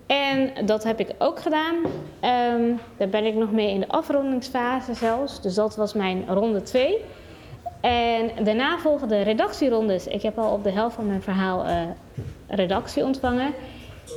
En 0.05 0.65
dat 0.65 0.83
heb 0.83 0.99
ik 0.99 1.09
ook 1.17 1.39
gedaan. 1.39 1.75
Um, 2.55 2.79
daar 2.97 3.09
ben 3.09 3.25
ik 3.25 3.33
nog 3.35 3.51
mee 3.51 3.69
in 3.69 3.79
de 3.79 3.87
afrondingsfase 3.87 4.93
zelfs. 4.93 5.41
Dus 5.41 5.53
dat 5.53 5.75
was 5.75 5.93
mijn 5.93 6.25
ronde 6.27 6.61
2. 6.61 6.97
En 7.81 8.31
daarna 8.43 8.77
volgen 8.77 9.07
de 9.07 9.21
redactierondes. 9.21 10.07
Ik 10.07 10.21
heb 10.21 10.37
al 10.37 10.53
op 10.53 10.63
de 10.63 10.71
helft 10.71 10.95
van 10.95 11.07
mijn 11.07 11.21
verhaal 11.21 11.65
uh, 11.65 11.81
redactie 12.47 13.03
ontvangen. 13.03 13.53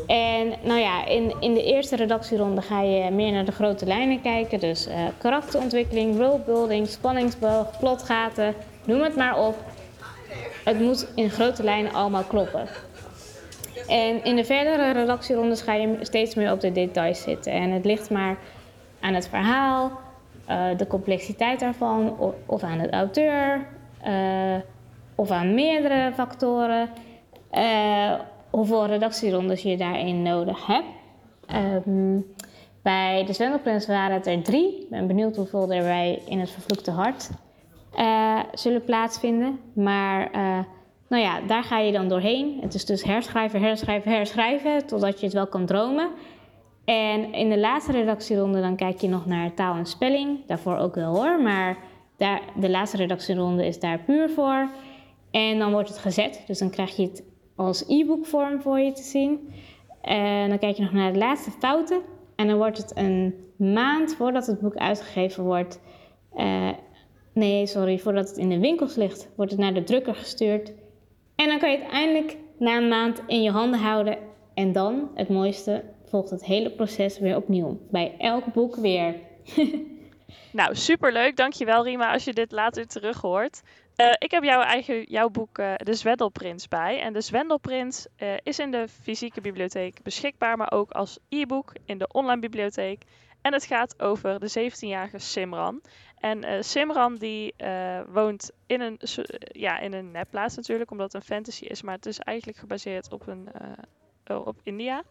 En 0.06 0.54
nou 0.62 0.80
ja, 0.80 1.06
in, 1.06 1.34
in 1.40 1.54
de 1.54 1.64
eerste 1.64 1.96
redactieronde 1.96 2.62
ga 2.62 2.80
je 2.80 3.10
meer 3.10 3.32
naar 3.32 3.44
de 3.44 3.52
grote 3.52 3.86
lijnen 3.86 4.20
kijken. 4.20 4.60
Dus 4.60 4.88
uh, 4.88 4.94
karakterontwikkeling, 5.18 6.18
rolebuilding, 6.18 6.88
spanningsboog, 6.88 7.78
plotgaten, 7.78 8.54
noem 8.84 9.02
het 9.02 9.16
maar 9.16 9.46
op. 9.46 9.56
Het 10.64 10.80
moet 10.80 11.12
in 11.14 11.30
grote 11.30 11.62
lijnen 11.62 11.92
allemaal 11.92 12.22
kloppen. 12.22 12.68
En 13.86 14.24
in 14.24 14.36
de 14.36 14.44
verdere 14.44 14.92
redactierondes 14.92 15.62
ga 15.62 15.74
je 15.74 15.96
steeds 16.00 16.34
meer 16.34 16.52
op 16.52 16.60
de 16.60 16.72
details 16.72 17.22
zitten. 17.22 17.52
En 17.52 17.70
het 17.70 17.84
ligt 17.84 18.10
maar 18.10 18.36
aan 19.00 19.14
het 19.14 19.28
verhaal, 19.28 19.90
uh, 20.50 20.66
de 20.76 20.86
complexiteit 20.86 21.60
daarvan, 21.60 22.16
of, 22.46 22.62
aan 22.62 22.78
het 22.78 22.92
auteur, 22.92 23.66
uh, 24.06 24.56
of 25.14 25.30
aan 25.30 25.54
meerdere 25.54 26.12
factoren 26.14 26.88
hoeveel 28.56 28.86
redactierondes 28.86 29.62
je 29.62 29.76
daarin 29.76 30.22
nodig 30.22 30.66
hebt. 30.66 30.86
Um, 31.86 32.26
bij 32.82 33.24
de 33.24 33.32
Zwendelprins 33.32 33.86
waren 33.86 34.14
het 34.14 34.26
er 34.26 34.42
drie. 34.42 34.80
Ik 34.80 34.90
ben 34.90 35.06
benieuwd 35.06 35.36
hoeveel 35.36 35.72
er 35.72 35.82
bij 35.82 36.22
in 36.26 36.40
het 36.40 36.50
vervloekte 36.50 36.90
hart 36.90 37.30
uh, 37.98 38.40
zullen 38.52 38.84
plaatsvinden. 38.84 39.58
Maar 39.72 40.20
uh, 40.34 40.58
nou 41.08 41.22
ja, 41.22 41.40
daar 41.40 41.62
ga 41.62 41.78
je 41.78 41.92
dan 41.92 42.08
doorheen. 42.08 42.58
Het 42.60 42.74
is 42.74 42.84
dus 42.84 43.04
herschrijven, 43.04 43.62
herschrijven, 43.62 44.12
herschrijven, 44.12 44.86
totdat 44.86 45.20
je 45.20 45.26
het 45.26 45.34
wel 45.34 45.46
kan 45.46 45.66
dromen. 45.66 46.10
En 46.84 47.32
in 47.32 47.48
de 47.48 47.58
laatste 47.58 47.92
redactieronde 47.92 48.60
dan 48.60 48.76
kijk 48.76 49.00
je 49.00 49.08
nog 49.08 49.26
naar 49.26 49.54
taal 49.54 49.74
en 49.74 49.86
spelling. 49.86 50.46
Daarvoor 50.46 50.76
ook 50.76 50.94
wel 50.94 51.14
hoor, 51.14 51.42
maar 51.42 51.76
daar, 52.16 52.40
de 52.54 52.70
laatste 52.70 52.96
redactieronde 52.96 53.66
is 53.66 53.80
daar 53.80 53.98
puur 53.98 54.30
voor. 54.30 54.68
En 55.30 55.58
dan 55.58 55.72
wordt 55.72 55.88
het 55.88 55.98
gezet, 55.98 56.44
dus 56.46 56.58
dan 56.58 56.70
krijg 56.70 56.96
je 56.96 57.02
het 57.02 57.22
als 57.56 57.84
e-bookvorm 57.88 58.60
voor 58.60 58.78
je 58.78 58.92
te 58.92 59.02
zien. 59.02 59.52
En 60.00 60.48
dan 60.48 60.58
kijk 60.58 60.76
je 60.76 60.82
nog 60.82 60.92
naar 60.92 61.12
de 61.12 61.18
laatste 61.18 61.50
fouten. 61.50 62.00
En 62.36 62.46
dan 62.46 62.56
wordt 62.56 62.78
het 62.78 62.96
een 62.96 63.34
maand 63.56 64.14
voordat 64.14 64.46
het 64.46 64.60
boek 64.60 64.76
uitgegeven 64.76 65.44
wordt. 65.44 65.80
Uh, 66.36 66.70
nee, 67.32 67.66
sorry, 67.66 67.98
voordat 67.98 68.28
het 68.28 68.36
in 68.36 68.48
de 68.48 68.58
winkels 68.58 68.94
ligt, 68.94 69.28
wordt 69.36 69.50
het 69.50 69.60
naar 69.60 69.74
de 69.74 69.84
drukker 69.84 70.14
gestuurd. 70.14 70.72
En 71.36 71.46
dan 71.46 71.58
kan 71.58 71.70
je 71.70 71.78
het 71.78 71.90
eindelijk 71.90 72.36
na 72.58 72.76
een 72.76 72.88
maand 72.88 73.22
in 73.26 73.42
je 73.42 73.50
handen 73.50 73.80
houden. 73.80 74.18
En 74.54 74.72
dan, 74.72 75.10
het 75.14 75.28
mooiste, 75.28 75.84
volgt 76.04 76.30
het 76.30 76.44
hele 76.44 76.70
proces 76.70 77.18
weer 77.18 77.36
opnieuw. 77.36 77.78
Bij 77.90 78.14
elk 78.18 78.52
boek 78.52 78.76
weer. 78.76 79.14
nou, 80.52 80.74
superleuk. 80.74 81.36
Dankjewel 81.36 81.84
Rima 81.84 82.12
als 82.12 82.24
je 82.24 82.32
dit 82.32 82.52
later 82.52 82.86
terug 82.86 83.20
hoort. 83.20 83.62
Uh, 83.96 84.12
ik 84.18 84.30
heb 84.30 84.44
jouw 84.44 84.60
eigen 84.60 85.02
jouw 85.02 85.28
boek 85.28 85.58
uh, 85.58 85.74
De 85.76 85.94
Zwendelprins 85.94 86.68
bij. 86.68 87.00
En 87.00 87.12
De 87.12 87.20
Zwendelprins 87.20 88.06
uh, 88.18 88.34
is 88.42 88.58
in 88.58 88.70
de 88.70 88.88
fysieke 88.88 89.40
bibliotheek 89.40 90.02
beschikbaar, 90.02 90.56
maar 90.56 90.72
ook 90.72 90.90
als 90.90 91.18
e-book 91.28 91.72
in 91.84 91.98
de 91.98 92.08
online 92.12 92.40
bibliotheek. 92.40 93.02
En 93.42 93.52
het 93.52 93.64
gaat 93.64 94.02
over 94.02 94.40
de 94.40 94.70
17-jarige 94.70 95.18
Simran. 95.18 95.82
En 96.18 96.64
Simran 96.64 97.16
die 97.16 97.54
woont 98.06 98.50
in 98.66 98.80
een, 98.80 98.98
ja, 99.38 99.78
in 99.78 99.92
een 99.92 100.10
nepplaats 100.10 100.56
natuurlijk, 100.56 100.90
omdat 100.90 101.12
het 101.12 101.22
een 101.22 101.34
fantasy 101.34 101.64
is, 101.64 101.82
maar 101.82 101.94
het 101.94 102.06
is 102.06 102.18
eigenlijk 102.18 102.58
gebaseerd 102.58 103.12
op, 103.12 103.26
een, 103.26 103.48
op 104.26 104.56
India. 104.62 105.02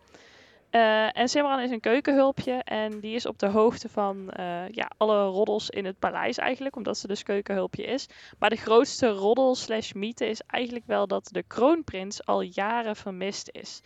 Uh, 0.75 1.17
en 1.17 1.29
Simran 1.29 1.60
is 1.60 1.72
een 1.72 1.79
keukenhulpje 1.79 2.53
en 2.53 3.00
die 3.00 3.15
is 3.15 3.25
op 3.25 3.39
de 3.39 3.48
hoogte 3.48 3.89
van 3.89 4.32
uh, 4.39 4.70
ja, 4.70 4.91
alle 4.98 5.25
roddels 5.25 5.70
in 5.70 5.86
het 5.86 6.00
paleis 6.00 6.38
eigenlijk, 6.38 6.75
omdat 6.75 6.98
ze 6.98 7.08
dus 7.08 7.24
keukenhulpje 7.24 7.84
is. 7.84 8.08
Maar 8.39 8.50
de 8.50 8.55
grootste 8.55 9.08
roddel 9.08 9.55
slash 9.55 9.91
mythe 9.91 10.27
is 10.27 10.41
eigenlijk 10.41 10.86
wel 10.86 11.08
dat 11.08 11.29
de 11.32 11.44
kroonprins 11.44 12.25
al 12.25 12.41
jaren 12.41 12.96
vermist 12.96 13.50
is. 13.51 13.82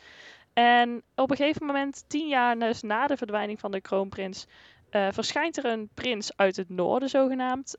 En 0.53 1.03
op 1.15 1.31
een 1.31 1.38
gegeven 1.38 1.65
moment, 1.65 2.03
tien 2.08 2.27
jaar 2.27 2.60
dus 2.60 2.81
na 2.81 3.08
de 3.08 3.17
verdwijning 3.17 3.60
van 3.60 3.72
de 3.72 3.81
kroonprins, 3.81 4.48
uh, 4.91 5.08
verschijnt 5.12 5.58
er 5.58 5.65
een 5.65 5.89
prins 5.93 6.31
uit 6.38 6.55
het 6.55 6.69
noorden 6.69 7.10
zogenaamd. 7.10 7.77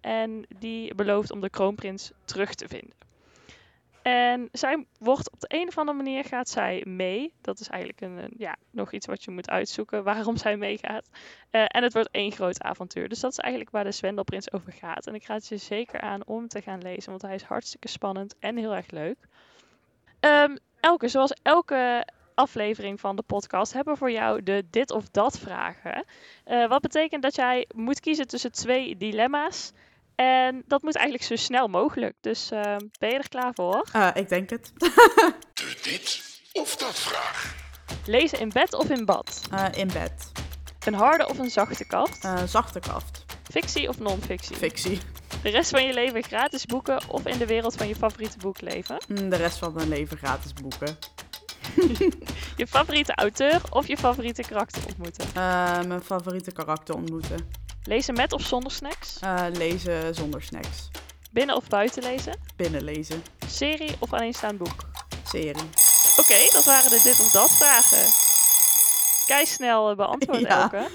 en 0.00 0.46
die 0.58 0.94
belooft 0.94 1.32
om 1.32 1.40
de 1.40 1.50
kroonprins 1.50 2.12
terug 2.24 2.54
te 2.54 2.68
vinden. 2.68 3.09
En 4.02 4.48
zij 4.52 4.86
wordt 4.98 5.30
op 5.30 5.40
de 5.40 5.46
een 5.50 5.68
of 5.68 5.78
andere 5.78 5.96
manier 5.96 6.24
gaat 6.24 6.48
zij 6.48 6.82
mee. 6.86 7.32
Dat 7.40 7.60
is 7.60 7.68
eigenlijk 7.68 8.00
een, 8.00 8.16
een- 8.24 8.34
ja, 8.36 8.56
nog 8.70 8.92
iets 8.92 9.06
wat 9.06 9.24
je 9.24 9.30
moet 9.30 9.50
uitzoeken 9.50 10.04
waarom 10.04 10.36
zij 10.36 10.56
meegaat. 10.56 11.08
Eh, 11.50 11.64
en 11.66 11.82
het 11.82 11.92
wordt 11.92 12.08
één 12.10 12.32
groot 12.32 12.62
avontuur. 12.62 13.08
Dus 13.08 13.20
dat 13.20 13.30
is 13.30 13.38
eigenlijk 13.38 13.72
waar 13.72 13.84
de 13.84 13.92
Zwendelprins 13.92 14.52
over 14.52 14.72
gaat. 14.72 15.06
En 15.06 15.14
ik 15.14 15.26
raad 15.26 15.46
je 15.48 15.56
zeker 15.56 16.00
aan 16.00 16.26
om 16.26 16.48
te 16.48 16.62
gaan 16.62 16.82
lezen, 16.82 17.10
want 17.10 17.22
hij 17.22 17.34
is 17.34 17.42
hartstikke 17.42 17.88
spannend 17.88 18.34
en 18.38 18.56
heel 18.56 18.74
erg 18.74 18.90
leuk. 18.90 19.16
Ehm, 20.20 20.56
elke, 20.80 21.08
zoals 21.08 21.34
elke 21.42 22.06
aflevering 22.34 23.00
van 23.00 23.16
de 23.16 23.22
podcast, 23.22 23.72
hebben 23.72 23.92
we 23.92 23.98
voor 23.98 24.10
jou 24.10 24.42
de 24.42 24.64
dit 24.70 24.90
of 24.90 25.08
dat 25.08 25.38
vragen. 25.38 26.04
Eh, 26.44 26.68
wat 26.68 26.80
betekent 26.80 27.22
dat 27.22 27.34
jij 27.34 27.66
moet 27.74 28.00
kiezen 28.00 28.26
tussen 28.28 28.52
twee 28.52 28.96
dilemma's. 28.96 29.72
En 30.24 30.62
dat 30.66 30.82
moet 30.82 30.94
eigenlijk 30.96 31.26
zo 31.26 31.36
snel 31.36 31.68
mogelijk. 31.68 32.14
Dus 32.20 32.50
ehm, 32.50 32.78
ben 32.98 33.08
je 33.10 33.18
er 33.18 33.28
klaar 33.28 33.50
voor? 33.54 33.88
Eh, 33.92 34.08
ik 34.14 34.28
denk 34.28 34.50
het. 34.50 34.72
De 35.54 35.78
dit 35.82 36.20
of 36.52 36.76
dat 36.76 36.98
vraag. 36.98 37.54
Lezen 38.06 38.38
in 38.40 38.48
bed 38.48 38.74
of 38.74 38.90
in 38.90 39.04
bad? 39.04 39.40
Eh, 39.50 39.64
in 39.74 39.86
bed. 39.92 40.32
Een 40.86 40.94
harde 40.94 41.28
of 41.28 41.38
een 41.38 41.50
zachte 41.50 41.86
kaft? 41.86 42.24
Eh, 42.24 42.42
zachte 42.46 42.80
kaft. 42.80 43.24
Fictie 43.50 43.88
of 43.88 43.98
non-fictie? 43.98 44.56
Fictie. 44.56 44.98
De 45.42 45.48
rest 45.48 45.70
van 45.70 45.86
je 45.86 45.92
leven 45.94 46.22
gratis 46.22 46.66
boeken 46.66 47.00
of 47.08 47.26
in 47.26 47.38
de 47.38 47.46
wereld 47.46 47.74
van 47.74 47.88
je 47.88 47.94
favoriete 47.94 48.38
boek 48.38 48.60
leven? 48.60 48.96
Mm, 49.08 49.28
De 49.28 49.36
rest 49.36 49.58
van 49.58 49.72
mijn 49.72 49.88
leven 49.88 50.16
gratis 50.16 50.52
boeken. 50.52 50.96
Je 52.56 52.66
favoriete 52.66 53.14
auteur 53.14 53.60
of 53.70 53.86
je 53.86 53.96
favoriete 53.96 54.42
karakter 54.42 54.82
ontmoeten? 54.86 55.24
Eh, 55.34 55.82
mijn 55.82 56.02
favoriete 56.02 56.52
karakter 56.52 56.94
ontmoeten. 56.94 57.48
Lezen 57.84 58.14
met 58.14 58.32
of 58.32 58.42
zonder 58.42 58.70
snacks? 58.72 59.18
Eh, 59.20 59.44
lezen 59.52 60.14
zonder 60.14 60.42
snacks. 60.42 60.88
Binnen 61.30 61.56
of 61.56 61.68
buiten 61.68 62.02
lezen? 62.02 62.34
Binnenlezen. 62.56 63.22
Serie 63.46 63.94
of 63.98 64.12
alleenstaand 64.12 64.58
boek? 64.58 64.88
Serie. 65.24 65.68
Oké, 66.18 66.52
dat 66.52 66.64
waren 66.64 66.90
de 66.90 67.00
dit 67.04 67.20
of 67.20 67.30
dat 67.30 67.50
vragen. 67.50 68.12
Kei 69.26 69.46
snel 69.46 69.90
eh, 69.90 69.96
beantwoord 69.96 70.40
Ja. 70.48 70.60
elke. 70.62 70.88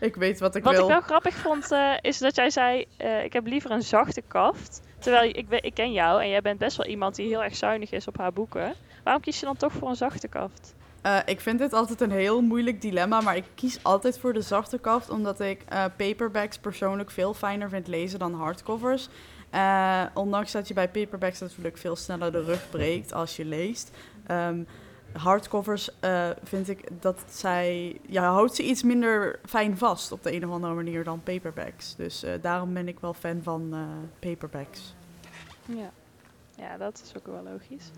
Ik 0.00 0.16
weet 0.16 0.38
wat 0.40 0.54
ik 0.54 0.64
Wat 0.64 0.72
wil. 0.72 0.82
ik 0.82 0.88
wel 0.88 1.00
grappig 1.00 1.34
vond, 1.34 1.70
eh, 1.72 1.92
is 2.00 2.18
dat 2.18 2.34
jij 2.36 2.50
zei: 2.50 2.86
Ik 3.24 3.32
heb 3.32 3.46
liever 3.46 3.70
een 3.70 3.82
zachte 3.82 4.20
kaft. 4.22 4.80
Terwijl 4.98 5.28
ik, 5.34 5.46
ik 5.50 5.74
ken 5.74 5.92
jou 5.92 6.22
en 6.22 6.28
jij 6.28 6.40
bent 6.40 6.58
best 6.58 6.76
wel 6.76 6.86
iemand 6.86 7.14
die 7.14 7.26
heel 7.28 7.42
erg 7.42 7.56
zuinig 7.56 7.90
is 7.92 8.06
op 8.08 8.18
haar 8.18 8.32
boeken. 8.32 8.74
Waarom 9.04 9.22
kies 9.22 9.40
je 9.40 9.46
dan 9.46 9.56
toch 9.56 9.72
voor 9.72 9.88
een 9.88 9.96
zachte 9.96 10.28
kaft? 10.28 10.74
Eh, 11.02 11.18
ik 11.24 11.40
vind 11.40 11.58
dit 11.58 11.72
altijd 11.72 12.00
een 12.00 12.10
heel 12.10 12.40
moeilijk 12.40 12.80
dilemma, 12.80 13.20
maar 13.20 13.36
ik 13.36 13.44
kies 13.54 13.84
altijd 13.84 14.18
voor 14.18 14.32
de 14.32 14.40
zachte 14.40 14.78
kaft, 14.78 15.10
omdat 15.10 15.40
ik 15.40 15.62
eh, 15.68 15.84
paperbacks 15.96 16.58
persoonlijk 16.58 17.10
veel 17.10 17.34
fijner 17.34 17.68
vind 17.68 17.86
lezen 17.86 18.18
dan 18.18 18.34
hardcovers. 18.34 19.08
Eh, 19.50 20.02
ondanks 20.14 20.52
dat 20.52 20.68
je 20.68 20.74
bij 20.74 20.88
paperbacks 20.88 21.40
natuurlijk 21.40 21.76
veel 21.76 21.96
sneller 21.96 22.32
de 22.32 22.42
rug 22.42 22.70
breekt 22.70 23.12
als 23.12 23.36
je 23.36 23.44
leest. 23.44 23.90
Ehm, 24.26 24.62
hardcovers 25.12 25.90
vind 26.42 26.68
ik 26.68 26.88
dat 27.00 27.24
zij, 27.28 28.00
ja, 28.06 28.32
houdt 28.32 28.54
ze 28.54 28.62
iets 28.62 28.82
minder 28.82 29.38
fijn 29.44 29.78
vast 29.78 30.12
op 30.12 30.22
de 30.22 30.32
een 30.32 30.46
of 30.46 30.50
andere 30.50 30.74
manier 30.74 31.04
dan 31.04 31.22
paperbacks. 31.22 31.96
Dus 31.96 32.24
daarom 32.40 32.74
ben 32.74 32.88
ik 32.88 33.00
wel 33.00 33.14
fan 33.14 33.42
van 33.42 33.74
paperbacks. 34.18 34.94
Ja. 35.66 35.90
ja, 36.56 36.76
dat 36.76 37.02
is 37.04 37.12
ook 37.16 37.26
wel 37.26 37.42
logisch. 37.42 37.90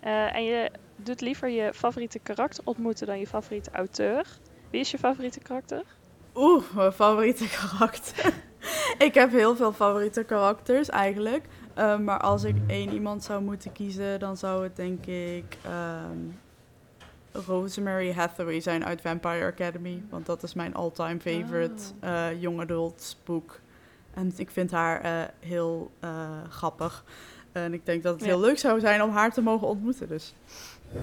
Eh, 0.00 0.34
en 0.34 0.44
je 0.44 0.70
doet 0.96 1.20
liever 1.20 1.48
je 1.48 1.74
favoriete 1.74 2.18
karakter 2.18 2.64
ontmoeten 2.64 3.06
dan 3.06 3.18
je 3.18 3.26
favoriete 3.26 3.70
auteur. 3.70 4.26
Wie 4.70 4.80
is 4.80 4.90
je 4.90 4.98
favoriete 4.98 5.40
karakter? 5.40 5.82
Oeh, 6.34 6.64
mijn 6.74 6.92
favoriete 6.92 7.48
karakter. 7.60 8.32
ik 8.98 9.14
heb 9.14 9.30
heel 9.30 9.56
veel 9.56 9.72
favoriete 9.72 10.24
karakters 10.24 10.88
eigenlijk. 10.88 11.44
Eh, 11.74 11.98
maar 11.98 12.20
als 12.20 12.44
ik 12.44 12.56
één 12.66 12.92
iemand 12.92 13.24
zou 13.24 13.42
moeten 13.42 13.72
kiezen, 13.72 14.20
dan 14.20 14.36
zou 14.36 14.62
het 14.62 14.76
denk 14.76 15.06
ik 15.06 15.56
ehm, 15.64 16.18
Rosemary 17.32 18.12
Hathaway 18.12 18.60
zijn 18.60 18.84
uit 18.84 19.00
Vampire 19.00 19.44
Academy. 19.46 20.02
Want 20.10 20.26
dat 20.26 20.42
is 20.42 20.54
mijn 20.54 20.74
all-time 20.74 21.20
favorite 21.20 21.82
eh 22.00 22.40
young 22.40 22.60
adult 22.60 23.16
boek. 23.24 23.60
En 24.14 24.32
ik 24.36 24.50
vind 24.50 24.70
haar 24.70 25.30
heel 25.40 25.90
grappig. 26.48 27.04
En 27.52 27.72
ik 27.74 27.86
denk 27.86 28.02
dat 28.02 28.12
het 28.14 28.22
Ja. 28.22 28.28
heel 28.28 28.40
leuk 28.40 28.58
zou 28.58 28.80
zijn 28.80 29.02
om 29.02 29.10
haar 29.10 29.32
te 29.32 29.42
mogen 29.42 29.66
ontmoeten. 29.68 30.08
Dus. 30.08 30.34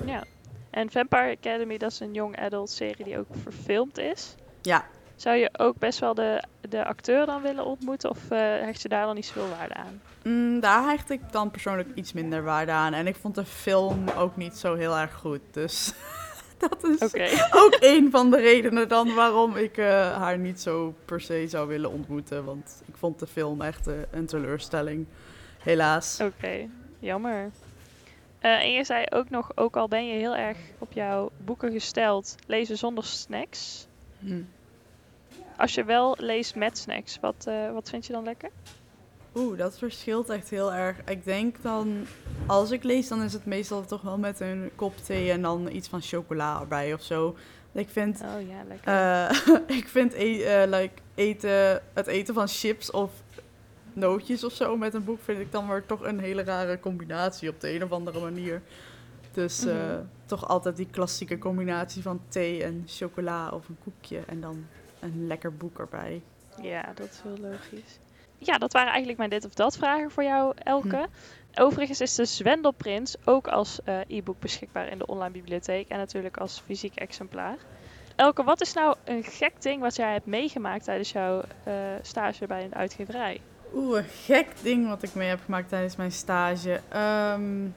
Ja. 0.05 0.23
En 0.69 0.91
Vampire 0.91 1.35
Academy, 1.37 1.77
dat 1.77 1.91
is 1.91 1.99
een 1.99 2.13
young 2.13 2.39
adult 2.39 2.69
serie 2.69 3.05
die 3.05 3.17
ook 3.17 3.27
verfilmd 3.41 3.97
is. 3.97 4.35
Ja, 4.61 4.85
Zou 5.15 5.35
je 5.37 5.49
ook 5.57 5.77
best 5.77 5.99
wel 5.99 6.13
de, 6.13 6.43
de 6.69 6.85
acteur 6.85 7.25
dan 7.25 7.41
willen 7.41 7.65
ontmoeten 7.65 8.09
of 8.09 8.17
eh, 8.29 8.37
hecht 8.39 8.81
je 8.81 8.89
daar 8.89 9.05
dan 9.05 9.15
niet 9.15 9.25
zoveel 9.25 9.49
waarde 9.57 9.73
aan? 9.73 10.01
Mm, 10.23 10.59
daar 10.59 10.83
hecht 10.89 11.09
ik 11.09 11.21
dan 11.31 11.51
persoonlijk 11.51 11.89
iets 11.95 12.13
minder 12.13 12.43
waarde 12.43 12.71
aan. 12.71 12.93
En 12.93 13.07
ik 13.07 13.15
vond 13.15 13.35
de 13.35 13.45
film 13.45 14.09
ook 14.17 14.35
niet 14.35 14.55
zo 14.57 14.75
heel 14.75 14.97
erg 14.97 15.13
goed. 15.13 15.39
Dus 15.51 15.93
dat 16.57 16.83
is 16.83 17.01
ook 17.63 17.77
een 17.79 18.11
van 18.11 18.31
de 18.31 18.37
redenen 18.37 18.87
dan 18.87 19.15
waarom 19.15 19.55
ik 19.55 19.77
eh, 19.77 20.17
haar 20.17 20.37
niet 20.37 20.61
zo 20.61 20.95
per 21.05 21.21
se 21.21 21.45
zou 21.47 21.67
willen 21.67 21.91
ontmoeten. 21.91 22.43
Want 22.45 22.81
ik 22.85 22.95
vond 22.97 23.19
de 23.19 23.27
film 23.27 23.61
echt 23.61 23.87
eh, 23.87 23.93
een 24.11 24.25
teleurstelling. 24.25 25.05
Helaas. 25.59 26.19
Oké, 26.21 26.69
jammer. 26.99 27.51
Eh, 28.39 28.63
en 28.63 28.71
je 28.71 28.83
zei 28.83 29.05
ook 29.09 29.29
nog, 29.29 29.51
ook 29.55 29.75
al 29.75 29.87
ben 29.87 30.07
je 30.07 30.13
heel 30.13 30.35
erg 30.35 30.57
op 30.77 30.91
jouw 30.91 31.31
boeken 31.37 31.71
gesteld, 31.71 32.35
lezen 32.47 32.77
zonder 32.77 33.03
snacks. 33.03 33.87
Hm. 34.19 34.41
Als 35.57 35.73
je 35.73 35.83
wel 35.83 36.15
leest 36.19 36.55
met 36.55 36.77
snacks, 36.77 37.19
wat, 37.19 37.45
eh, 37.47 37.71
wat 37.71 37.89
vind 37.89 38.05
je 38.05 38.13
dan 38.13 38.23
lekker? 38.23 38.49
Oeh, 39.35 39.57
dat 39.57 39.77
verschilt 39.77 40.29
echt 40.29 40.49
heel 40.49 40.73
erg. 40.73 40.97
Ik 41.05 41.25
denk 41.25 41.61
dan, 41.61 42.05
als 42.45 42.71
ik 42.71 42.83
lees, 42.83 43.07
dan 43.07 43.21
is 43.21 43.33
het 43.33 43.45
meestal 43.45 43.85
toch 43.85 44.01
wel 44.01 44.17
met 44.17 44.39
een 44.39 44.71
kop 44.75 44.97
thee 44.97 45.31
en 45.31 45.41
dan 45.41 45.69
iets 45.71 45.87
van 45.87 46.01
chocola 46.01 46.59
erbij 46.59 46.93
of 46.93 47.01
zo. 47.01 47.35
Ik 47.71 47.89
vind 47.89 48.21
Oh 48.21 48.47
ja, 48.47 48.63
lekker. 48.67 48.93
Eh, 48.93 49.77
ik 49.77 49.87
vind 49.87 50.13
e- 50.13 50.43
eh, 50.43 50.69
like, 50.69 50.93
eten, 51.15 51.81
het 51.93 52.07
eten 52.07 52.33
van 52.33 52.47
chips 52.47 52.91
of 52.91 53.11
nootjes 53.97 54.43
of 54.43 54.53
zo 54.53 54.77
met 54.77 54.93
een 54.93 55.03
boek 55.03 55.19
vind 55.23 55.39
ik 55.39 55.51
dan 55.51 55.67
weer 55.67 55.85
toch 55.85 56.01
een 56.03 56.19
hele 56.19 56.43
rare 56.43 56.79
combinatie 56.79 57.49
op 57.49 57.61
de 57.61 57.73
een 57.73 57.83
of 57.83 57.91
andere 57.91 58.19
manier. 58.19 58.61
Dus 59.31 59.65
eh, 59.65 59.73
Mhm. 59.75 60.01
toch 60.25 60.47
altijd 60.47 60.75
die 60.75 60.87
klassieke 60.91 61.37
combinatie 61.37 62.01
van 62.01 62.21
thee 62.27 62.63
en 62.63 62.83
chocola 62.87 63.49
of 63.49 63.69
een 63.69 63.77
koekje 63.83 64.19
en 64.27 64.41
dan 64.41 64.65
een 64.99 65.27
lekker 65.27 65.53
boek 65.57 65.79
erbij. 65.79 66.21
Ja, 66.61 66.91
dat 66.95 67.09
is 67.09 67.19
heel 67.23 67.37
logisch. 67.49 67.99
Ja, 68.37 68.57
dat 68.57 68.73
waren 68.73 68.87
eigenlijk 68.89 69.17
mijn 69.17 69.29
dit 69.29 69.45
of 69.45 69.53
dat 69.53 69.77
vragen 69.77 70.11
voor 70.11 70.23
jou, 70.23 70.53
Elke. 70.63 71.07
Hm. 71.53 71.61
Overigens 71.61 72.01
is 72.01 72.15
de 72.15 72.25
Zwendelprins 72.25 73.15
ook 73.25 73.47
als 73.47 73.79
eh, 73.83 73.99
e-book 74.07 74.39
beschikbaar 74.39 74.87
in 74.87 74.97
de 74.97 75.05
online 75.05 75.31
bibliotheek 75.31 75.87
en 75.87 75.97
natuurlijk 75.97 76.37
als 76.37 76.59
fysiek 76.59 76.95
exemplaar. 76.95 77.55
Elke, 78.15 78.43
wat 78.43 78.61
is 78.61 78.73
nou 78.73 78.95
een 79.03 79.23
gek 79.23 79.61
ding 79.61 79.81
wat 79.81 79.95
jij 79.95 80.11
hebt 80.11 80.25
meegemaakt 80.25 80.83
tijdens 80.83 81.11
jouw 81.11 81.41
eh, 81.63 81.73
stage 82.01 82.47
bij 82.47 82.63
een 82.63 82.75
uitgeverij? 82.75 83.41
Oeh, 83.73 83.97
een 83.97 84.03
gek 84.03 84.47
ding 84.61 84.87
wat 84.87 85.03
ik 85.03 85.15
mee 85.15 85.27
heb 85.27 85.39
gemaakt 85.45 85.69
tijdens 85.69 85.95
mijn 85.95 86.11
stage. 86.11 86.79
Ehm, 86.89 87.67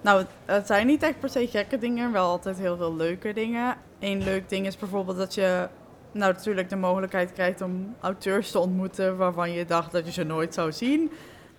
nou, 0.00 0.24
het, 0.44 0.66
zijn 0.66 0.86
niet 0.86 1.02
echt 1.02 1.20
per 1.20 1.28
se 1.28 1.46
gekke 1.46 1.78
dingen, 1.78 2.12
wel 2.12 2.26
altijd 2.26 2.58
heel 2.58 2.76
veel 2.76 2.94
leuke 2.96 3.32
dingen. 3.32 3.76
Eén 3.98 4.22
leuk 4.22 4.48
ding 4.48 4.66
is 4.66 4.76
bijvoorbeeld 4.76 5.16
dat 5.16 5.34
je 5.34 5.68
nou 6.12 6.32
natuurlijk 6.32 6.68
de 6.68 6.76
mogelijkheid 6.76 7.32
krijgt 7.32 7.60
om 7.60 7.94
auteurs 8.00 8.50
te 8.50 8.58
ontmoeten 8.58 9.16
waarvan 9.16 9.52
je 9.52 9.64
dacht 9.64 9.92
dat 9.92 10.06
je 10.06 10.12
ze 10.12 10.24
nooit 10.24 10.54
zou 10.54 10.72
zien. 10.72 11.10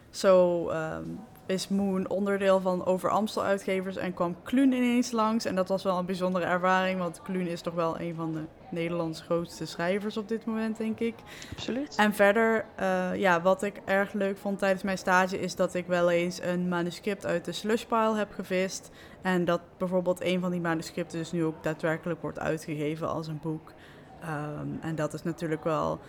Zo 0.09 0.67
ehm, 0.69 1.03
is 1.45 1.67
Moon 1.67 2.09
onderdeel 2.09 2.61
van 2.61 2.85
Over 2.85 3.09
Amstel 3.09 3.43
uitgevers 3.43 3.95
en 3.95 4.13
kwam 4.13 4.35
Kluun 4.43 4.71
ineens 4.71 5.11
langs. 5.11 5.45
En 5.45 5.55
dat 5.55 5.67
was 5.67 5.83
wel 5.83 5.97
een 5.97 6.05
bijzondere 6.05 6.45
ervaring, 6.45 6.99
want 6.99 7.21
Kluun 7.21 7.47
is 7.47 7.61
toch 7.61 7.73
wel 7.73 7.99
een 7.99 8.15
van 8.15 8.33
de 8.33 8.41
Nederlands 8.71 9.21
grootste 9.21 9.65
schrijvers 9.65 10.17
op 10.17 10.27
dit 10.27 10.45
moment, 10.45 10.77
denk 10.77 10.99
ik. 10.99 11.15
Absoluut. 11.51 11.95
En 11.95 12.13
verder, 12.13 12.65
eh, 12.75 13.15
ja, 13.15 13.41
wat 13.41 13.63
ik 13.63 13.81
erg 13.85 14.13
leuk 14.13 14.37
vond 14.37 14.59
tijdens 14.59 14.83
mijn 14.83 14.97
stage 14.97 15.39
is 15.39 15.55
dat 15.55 15.73
ik 15.73 15.87
wel 15.87 16.09
eens 16.09 16.41
een 16.41 16.67
manuscript 16.67 17.25
uit 17.25 17.45
de 17.45 17.51
slushpile 17.51 18.15
heb 18.15 18.33
gevist. 18.33 18.91
En 19.21 19.45
dat 19.45 19.61
bijvoorbeeld 19.77 20.23
een 20.23 20.39
van 20.39 20.51
die 20.51 20.61
manuscripten 20.61 21.17
dus 21.17 21.31
nu 21.31 21.43
ook 21.43 21.63
daadwerkelijk 21.63 22.21
wordt 22.21 22.39
uitgegeven 22.39 23.09
als 23.09 23.27
een 23.27 23.39
boek. 23.41 23.73
Ehm, 24.21 24.67
en 24.81 24.95
dat 24.95 25.13
is 25.13 25.23
natuurlijk 25.23 25.63
wel 25.63 25.99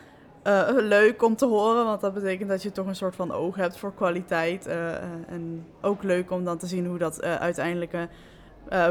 eh, 0.42 0.68
leuk 0.96 1.22
om 1.22 1.36
te 1.36 1.46
horen, 1.46 1.84
want 1.84 2.00
dat 2.00 2.14
betekent 2.14 2.48
dat 2.48 2.62
je 2.62 2.72
toch 2.72 2.86
een 2.86 2.96
soort 2.96 3.16
van 3.16 3.32
oog 3.32 3.56
hebt 3.56 3.76
voor 3.76 3.94
kwaliteit. 3.94 4.66
eh, 4.66 5.02
en 5.28 5.66
ook 5.80 6.02
leuk 6.02 6.30
om 6.30 6.44
dan 6.44 6.58
te 6.58 6.66
zien 6.66 6.86
hoe 6.86 6.98
dat 6.98 7.22
uiteindelijke 7.22 8.08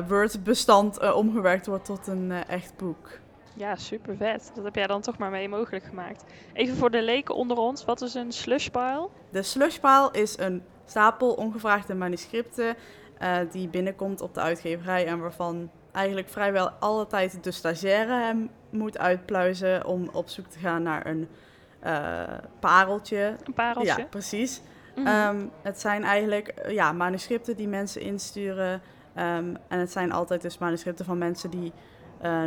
Word-bestand 0.07 1.13
omgewerkt 1.13 1.65
wordt 1.65 1.85
tot 1.85 2.07
een 2.07 2.31
echt 2.31 2.73
boek. 2.77 3.19
Ja, 3.55 3.75
super 3.75 4.15
vet. 4.17 4.51
Dat 4.55 4.63
heb 4.63 4.75
jij 4.75 4.87
dan 4.87 5.01
toch 5.01 5.17
maar 5.17 5.31
mee 5.31 5.49
mogelijk 5.49 5.83
gemaakt. 5.83 6.23
Even 6.53 6.75
voor 6.75 6.91
de 6.91 7.01
leken 7.01 7.35
onder 7.35 7.57
ons, 7.57 7.85
wat 7.85 8.01
is 8.01 8.13
een 8.13 8.31
slushpile? 8.31 9.09
De 9.31 9.43
slushpile 9.43 10.09
is 10.11 10.37
een 10.37 10.63
stapel 10.85 11.33
ongevraagde 11.33 11.93
manuscripten 11.93 12.75
eh, 13.17 13.37
die 13.51 13.67
binnenkomt 13.67 14.21
op 14.21 14.33
de 14.33 14.39
uitgeverij 14.39 15.05
en 15.07 15.19
waarvan 15.19 15.69
eigenlijk 15.91 16.29
vrijwel 16.29 16.69
alle 16.69 17.07
tijd 17.07 17.43
de 17.43 17.51
stagiaire 17.51 18.13
hem 18.13 18.49
moet 18.69 18.97
uitpluizen 18.97 19.85
om 19.85 20.09
op 20.13 20.29
zoek 20.29 20.47
te 20.47 20.59
gaan 20.59 20.83
naar 20.83 21.05
een 21.05 21.27
eh, 21.79 22.23
pareltje. 22.59 23.35
Een 23.43 23.53
pareltje? 23.53 23.97
Ja, 23.97 24.05
precies. 24.09 24.61
Mhm. 24.95 25.07
Ehm, 25.07 25.45
het 25.61 25.79
zijn 25.79 26.03
eigenlijk 26.03 26.47
eh, 26.47 26.73
ja, 26.73 26.91
manuscripten 26.91 27.55
die 27.55 27.67
mensen 27.67 28.01
insturen. 28.01 28.81
Ehm, 29.13 29.55
en 29.67 29.79
het 29.79 29.91
zijn 29.91 30.11
altijd 30.11 30.41
dus 30.41 30.57
manuscripten 30.57 31.05
van 31.05 31.17
mensen 31.17 31.49
die 31.49 31.71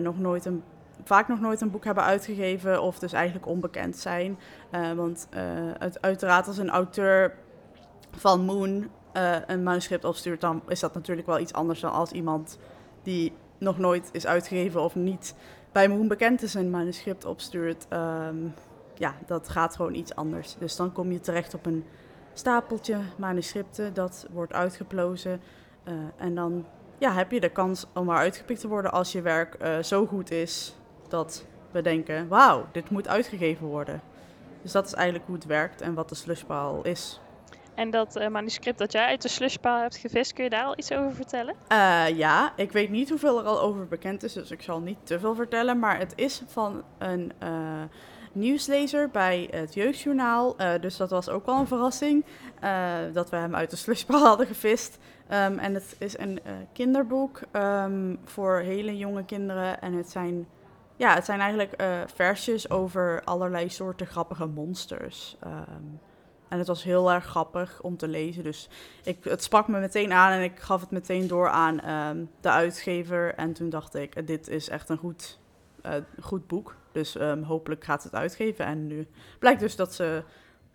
nog 0.00 0.18
nooit 0.18 0.44
een, 0.44 0.62
vaak 1.08 1.28
nog 1.28 1.40
nooit 1.40 1.60
een 1.60 1.70
boek 1.70 1.84
hebben 1.84 2.04
uitgegeven 2.04 2.82
of 2.82 2.98
dus 2.98 3.12
eigenlijk 3.12 3.46
onbekend 3.46 3.96
zijn. 3.96 4.38
Eh, 4.70 4.92
want 4.92 5.28
het, 5.78 6.02
uiteraard 6.02 6.46
als 6.46 6.58
een 6.58 6.70
auteur 6.70 7.34
van 8.10 8.40
Moon 8.40 8.88
eh, 9.12 9.36
een 9.46 9.62
manuscript 9.62 10.04
opstuurt, 10.04 10.40
dan 10.40 10.62
is 10.68 10.80
dat 10.80 10.94
natuurlijk 10.94 11.26
wel 11.26 11.38
iets 11.38 11.52
anders 11.52 11.80
dan 11.80 11.92
als 11.92 12.12
iemand 12.12 12.58
die 13.02 13.32
nog 13.58 13.78
nooit 13.78 14.08
is 14.12 14.26
uitgegeven 14.26 14.82
of 14.82 14.94
niet 14.94 15.34
bij 15.72 15.88
Moon 15.88 16.08
bekend 16.08 16.42
is 16.42 16.54
een 16.54 16.70
manuscript 16.70 17.24
opstuurt. 17.24 17.86
Ehm, 17.88 18.36
ja, 18.94 19.14
dat 19.26 19.48
gaat 19.48 19.76
gewoon 19.76 19.94
iets 19.94 20.14
anders. 20.14 20.56
Dus 20.58 20.76
dan 20.76 20.92
kom 20.92 21.12
je 21.12 21.20
terecht 21.20 21.54
op 21.54 21.66
een 21.66 21.84
stapeltje 22.32 22.98
manuscripten, 23.16 23.94
dat 23.94 24.26
wordt 24.30 24.52
uitgeplozen. 24.52 25.40
en 26.16 26.34
dan 26.34 26.64
ja, 26.98 27.12
heb 27.12 27.30
je 27.30 27.40
de 27.40 27.48
kans 27.48 27.86
om 27.94 28.04
maar 28.04 28.16
uitgepikt 28.16 28.60
te 28.60 28.68
worden 28.68 28.92
als 28.92 29.12
je 29.12 29.22
werk 29.22 29.56
zo 29.82 30.06
goed 30.06 30.30
is 30.30 30.77
dat 31.10 31.44
we 31.70 31.82
denken, 31.82 32.28
wauw, 32.28 32.66
dit 32.72 32.90
moet 32.90 33.08
uitgegeven 33.08 33.66
worden. 33.66 34.00
Dus 34.62 34.72
dat 34.72 34.86
is 34.86 34.94
eigenlijk 34.94 35.26
hoe 35.26 35.34
het 35.34 35.44
werkt 35.44 35.80
en 35.80 35.94
wat 35.94 36.08
de 36.08 36.14
slushpaal 36.14 36.82
is. 36.82 37.20
En 37.78 37.90
dat 37.90 38.16
eh, 38.16 38.28
manuscript 38.28 38.78
dat 38.78 38.92
jij 38.92 39.06
uit 39.06 39.22
de 39.22 39.28
slushpaal 39.28 39.80
hebt 39.80 39.96
gevist, 39.96 40.32
kun 40.32 40.44
je 40.44 40.50
daar 40.50 40.64
al 40.64 40.78
iets 40.78 40.92
over 40.92 41.14
vertellen? 41.14 41.54
Eh, 41.68 42.04
ja, 42.08 42.52
ik 42.56 42.72
weet 42.72 42.90
niet 42.90 43.08
hoeveel 43.08 43.38
er 43.38 43.44
al 43.44 43.60
over 43.60 43.86
bekend 43.86 44.22
is, 44.22 44.32
dus 44.32 44.50
ik 44.50 44.62
zal 44.62 44.80
niet 44.80 44.98
te 45.02 45.18
veel 45.18 45.34
vertellen. 45.34 45.78
Maar 45.78 45.98
het 45.98 46.12
is 46.16 46.42
van 46.46 46.82
een 46.98 47.32
eh, 47.38 47.50
nieuwslezer 48.32 49.10
bij 49.10 49.48
het 49.50 49.74
Jeugdjournaal. 49.74 50.56
Dus 50.80 50.96
dat 50.96 51.10
was 51.10 51.28
ook 51.28 51.46
wel 51.46 51.58
een 51.58 51.66
verrassing 51.66 52.24
dat 53.12 53.30
we 53.30 53.36
hem 53.36 53.54
uit 53.54 53.70
de 53.70 53.76
slushpaal 53.76 54.26
hadden 54.32 54.46
gevist. 54.46 54.98
Ehm, 55.28 55.58
en 55.58 55.74
het 55.74 55.96
is 55.98 56.18
een 56.18 56.40
kinderboek 56.72 57.40
ehm, 57.52 58.14
voor 58.24 58.58
hele 58.58 58.96
jonge 58.96 59.24
kinderen. 59.24 59.80
En 59.80 59.92
het 59.92 60.10
zijn, 60.10 60.46
ja, 60.98 61.14
het 61.14 61.24
zijn 61.24 61.40
eigenlijk 61.40 61.72
eh, 61.72 62.00
versjes 62.14 62.70
over 62.70 63.22
allerlei 63.24 63.68
soorten 63.68 64.06
grappige 64.06 64.46
monsters. 64.46 65.36
Ehm, 65.40 65.84
en 66.48 66.58
het 66.58 66.66
was 66.66 66.82
heel 66.82 67.12
erg 67.12 67.24
grappig 67.24 67.82
om 67.82 67.96
te 67.96 68.08
lezen. 68.08 68.44
Dus 68.44 68.68
ik, 69.04 69.24
het 69.24 69.42
sprak 69.42 69.68
me 69.68 69.78
meteen 69.78 70.12
aan 70.12 70.32
en 70.32 70.42
ik 70.42 70.58
gaf 70.58 70.80
het 70.80 70.90
meteen 70.90 71.26
door 71.26 71.48
aan 71.48 71.80
ehm, 71.80 72.24
de 72.40 72.50
uitgever. 72.50 73.34
En 73.34 73.52
toen 73.52 73.70
dacht 73.70 73.94
ik, 73.94 74.26
dit 74.26 74.48
is 74.48 74.68
echt 74.68 74.88
een 74.88 74.96
goed, 74.96 75.38
eh, 75.82 75.94
goed 76.20 76.46
boek. 76.46 76.76
Dus 76.92 77.16
ehm, 77.16 77.42
hopelijk 77.42 77.84
gaat 77.84 78.02
het 78.02 78.14
uitgeven. 78.14 78.64
En 78.64 78.86
nu 78.86 79.08
blijkt 79.38 79.60
dus 79.60 79.76
dat 79.76 79.94
ze 79.94 80.22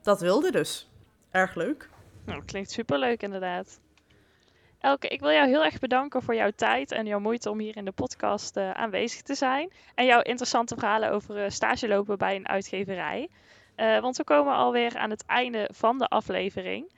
dat 0.01 0.21
wilde. 0.21 0.51
Dus 0.51 0.91
erg 1.31 1.55
leuk. 1.55 1.89
Nou, 2.25 2.45
klinkt 2.45 2.71
superleuk 2.71 3.23
inderdaad. 3.23 3.79
Elke, 4.83 5.07
ik 5.07 5.19
wil 5.19 5.31
jou 5.31 5.47
heel 5.47 5.63
erg 5.63 5.79
bedanken 5.79 6.21
voor 6.21 6.35
jouw 6.35 6.51
tijd 6.55 6.91
en 6.91 7.05
jouw 7.05 7.19
moeite 7.19 7.49
om 7.49 7.59
hier 7.59 7.77
in 7.77 7.85
de 7.85 7.91
podcast 7.91 8.57
eh, 8.57 8.71
aanwezig 8.71 9.21
te 9.21 9.35
zijn. 9.35 9.71
En 9.95 10.05
jouw 10.05 10.21
interessante 10.21 10.75
verhalen 10.75 11.11
over 11.11 11.43
eh, 11.43 11.49
stage 11.49 11.87
lopen 11.87 12.17
bij 12.17 12.35
een 12.35 12.47
uitgeverij. 12.47 13.29
Eh, 13.75 13.99
want 13.99 14.17
we 14.17 14.23
komen 14.23 14.53
alweer 14.53 14.97
aan 14.97 15.09
het 15.09 15.25
einde 15.25 15.69
van 15.73 15.97
de 15.97 16.07
aflevering. 16.07 16.91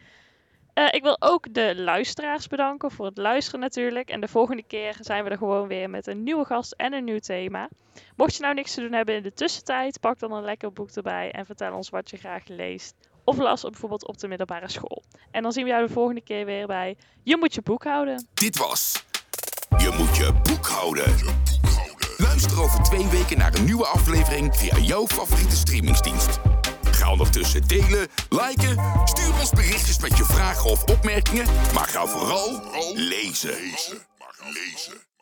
Ik 0.92 1.04
wil 1.04 1.22
ook 1.22 1.54
de 1.54 1.76
luisteraars 1.76 2.48
bedanken 2.48 2.92
voor 2.92 3.06
het 3.06 3.18
luisteren 3.18 3.60
natuurlijk. 3.60 4.10
En 4.10 4.22
de 4.22 4.28
volgende 4.28 4.64
keer 4.64 4.98
zijn 5.00 5.24
we 5.24 5.30
er 5.30 5.38
gewoon 5.38 5.68
weer 5.68 5.90
met 5.90 6.08
een 6.08 6.24
nieuwe 6.24 6.46
gast 6.46 6.72
en 6.72 6.94
een 6.94 7.04
nieuw 7.04 7.20
thema. 7.20 7.70
Mocht 8.16 8.36
je 8.36 8.42
nou 8.42 8.54
niks 8.54 8.74
te 8.74 8.82
doen 8.82 8.94
hebben 8.94 9.16
in 9.16 9.24
de 9.24 9.34
tussentijd, 9.34 10.00
pak 10.00 10.20
dan 10.20 10.32
een 10.32 10.44
lekker 10.44 10.74
boek 10.74 10.90
erbij 10.90 11.32
en 11.32 11.46
vertel 11.46 11.76
ons 11.76 11.90
wat 11.90 12.10
je 12.10 12.18
graag 12.18 12.48
leest. 12.48 12.96
Of 13.26 13.38
las 13.38 13.64
op, 13.64 13.72
bijvoorbeeld 13.72 14.08
op 14.08 14.18
de 14.18 14.28
middelbare 14.28 14.70
school. 14.70 15.04
En 15.32 15.44
dan 15.44 15.52
zien 15.52 15.64
we 15.64 15.70
jou 15.70 15.88
de 15.88 15.94
volgende 15.94 16.22
keer 16.22 16.46
weer 16.46 16.68
bij 16.68 16.98
Je 17.24 17.38
moet 17.38 17.54
je 17.54 17.62
boek 17.62 17.84
houden. 17.84 18.28
Dit 18.34 18.58
was 18.58 19.06
Je 19.78 19.96
moet 19.98 20.16
je 20.16 20.34
boek 20.44 20.68
houden. 20.68 21.16
Luister 22.18 22.62
over 22.62 22.84
twee 22.84 23.08
weken 23.08 23.38
naar 23.38 23.54
een 23.56 23.66
nieuwe 23.66 23.86
aflevering 23.86 24.56
via 24.56 24.78
jouw 24.78 25.08
favoriete 25.08 25.56
streamingsdienst. 25.56 26.40
Ga 26.82 27.12
ondertussen 27.12 27.68
delen, 27.68 28.08
liken, 28.30 28.78
stuur 29.04 29.40
ons 29.40 29.50
berichtjes 29.50 30.00
met 30.00 30.18
je 30.18 30.24
vragen 30.24 30.70
of 30.70 30.84
opmerkingen, 30.84 31.46
maar 31.74 31.88
ga 31.88 32.06
vooral 32.06 32.62
lezen. 32.94 33.56
Maar 34.20 34.36
lezen. 34.54 35.15